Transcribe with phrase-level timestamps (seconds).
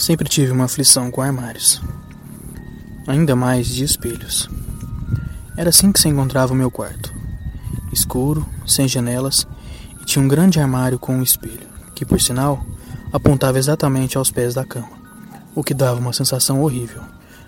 [0.00, 1.78] Sempre tive uma aflição com armários,
[3.06, 4.48] ainda mais de espelhos.
[5.58, 7.12] Era assim que se encontrava o meu quarto:
[7.92, 9.46] escuro, sem janelas,
[10.00, 12.64] e tinha um grande armário com um espelho, que por sinal
[13.12, 14.88] apontava exatamente aos pés da cama,
[15.54, 17.02] o que dava uma sensação horrível.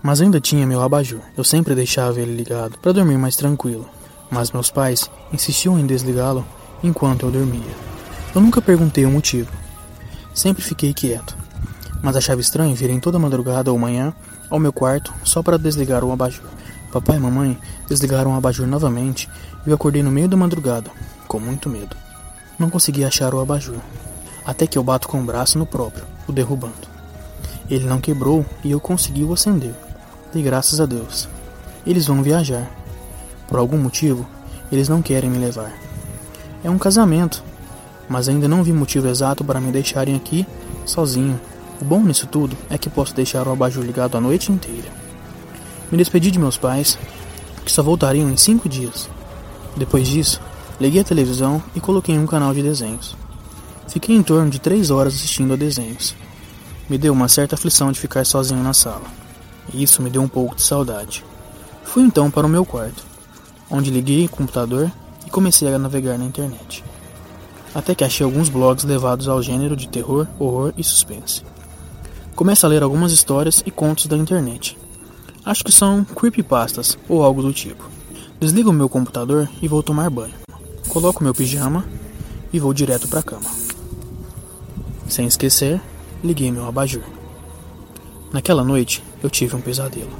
[0.00, 1.22] Mas ainda tinha meu abajur.
[1.36, 3.90] Eu sempre deixava ele ligado para dormir mais tranquilo,
[4.30, 6.46] mas meus pais insistiam em desligá-lo
[6.80, 7.74] enquanto eu dormia.
[8.32, 9.50] Eu nunca perguntei o motivo.
[10.32, 11.45] Sempre fiquei quieto
[12.02, 14.12] mas achava estranho virem toda madrugada ou manhã
[14.50, 16.44] ao meu quarto só para desligar o abajur.
[16.92, 19.28] Papai e mamãe desligaram o abajur novamente
[19.66, 20.90] e eu acordei no meio da madrugada,
[21.26, 21.96] com muito medo.
[22.58, 23.80] Não conseguia achar o abajur,
[24.44, 26.88] até que eu bato com o braço no próprio, o derrubando.
[27.68, 29.74] Ele não quebrou e eu consegui o acender.
[30.34, 31.28] E graças a Deus.
[31.86, 32.70] Eles vão viajar.
[33.48, 34.26] Por algum motivo,
[34.70, 35.72] eles não querem me levar.
[36.62, 37.42] É um casamento,
[38.08, 40.46] mas ainda não vi motivo exato para me deixarem aqui
[40.84, 41.40] sozinho
[41.80, 44.90] o bom nisso tudo é que posso deixar o abajur ligado a noite inteira.
[45.90, 46.98] Me despedi de meus pais,
[47.64, 49.08] que só voltariam em cinco dias.
[49.76, 50.40] Depois disso,
[50.80, 53.16] liguei a televisão e coloquei um canal de desenhos.
[53.88, 56.14] Fiquei em torno de três horas assistindo a desenhos.
[56.88, 59.04] Me deu uma certa aflição de ficar sozinho na sala,
[59.72, 61.24] e isso me deu um pouco de saudade.
[61.84, 63.04] Fui então para o meu quarto,
[63.70, 64.90] onde liguei o computador
[65.26, 66.84] e comecei a navegar na internet.
[67.74, 71.42] Até que achei alguns blogs levados ao gênero de terror, horror e suspense.
[72.36, 74.76] Começo a ler algumas histórias e contos da internet.
[75.42, 77.88] Acho que são creepypastas ou algo do tipo.
[78.38, 80.34] Desligo o meu computador e vou tomar banho.
[80.86, 81.86] Coloco meu pijama
[82.52, 83.50] e vou direto para a cama.
[85.08, 85.80] Sem esquecer,
[86.22, 87.04] liguei meu abajur.
[88.30, 90.12] Naquela noite, eu tive um pesadelo.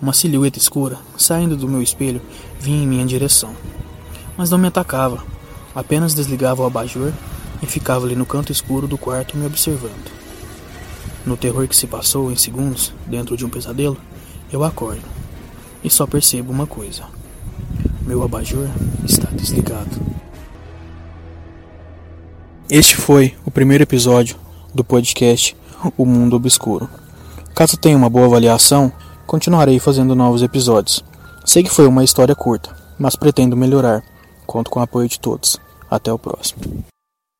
[0.00, 2.22] Uma silhueta escura, saindo do meu espelho,
[2.60, 3.56] vinha em minha direção.
[4.36, 5.24] Mas não me atacava,
[5.74, 7.12] apenas desligava o abajur
[7.60, 10.14] e ficava ali no canto escuro do quarto me observando.
[11.26, 13.96] No terror que se passou em segundos dentro de um pesadelo,
[14.52, 15.02] eu acordo
[15.82, 17.04] e só percebo uma coisa:
[18.02, 18.68] meu abajur
[19.04, 19.90] está desligado.
[22.68, 24.36] Este foi o primeiro episódio
[24.74, 25.56] do podcast
[25.96, 26.88] O Mundo Obscuro.
[27.54, 28.92] Caso tenha uma boa avaliação,
[29.26, 31.04] continuarei fazendo novos episódios.
[31.44, 34.02] Sei que foi uma história curta, mas pretendo melhorar.
[34.46, 35.58] Conto com o apoio de todos.
[35.90, 36.84] Até o próximo.